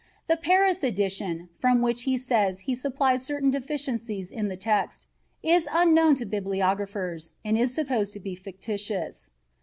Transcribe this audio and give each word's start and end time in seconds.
The 0.27 0.35
Paris 0.35 0.81
edition, 0.83 1.49
from 1.59 1.83
which 1.83 2.05
he 2.09 2.17
says 2.17 2.61
he 2.61 2.73
supplied 2.73 3.21
certain 3.21 3.51
deficiencies 3.51 4.31
in 4.31 4.47
the 4.47 4.57
text, 4.57 5.05
is 5.43 5.67
unknown 5.71 6.15
to 6.15 6.25
bibliographers 6.25 7.33
and 7.45 7.55
is 7.55 7.75
supposed 7.75 8.11
to 8.13 8.19
be 8.19 8.33
fictitious. 8.33 9.29